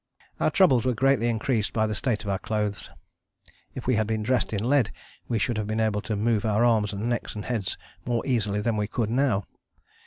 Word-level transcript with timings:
Our 0.39 0.49
troubles 0.49 0.83
were 0.83 0.95
greatly 0.95 1.29
increased 1.29 1.73
by 1.73 1.85
the 1.85 1.93
state 1.93 2.23
of 2.23 2.29
our 2.31 2.39
clothes. 2.39 2.89
If 3.75 3.85
we 3.85 3.93
had 3.93 4.07
been 4.07 4.23
dressed 4.23 4.51
in 4.51 4.67
lead 4.67 4.89
we 5.27 5.37
should 5.37 5.57
have 5.59 5.67
been 5.67 5.79
able 5.79 6.01
to 6.01 6.15
move 6.15 6.43
our 6.43 6.65
arms 6.65 6.91
and 6.91 7.07
necks 7.07 7.35
and 7.35 7.45
heads 7.45 7.77
more 8.03 8.25
easily 8.25 8.61
than 8.61 8.77
we 8.77 8.87
could 8.87 9.11
now. 9.11 9.45